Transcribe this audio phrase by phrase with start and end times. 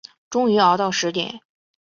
[0.31, 1.41] 终于熬到十点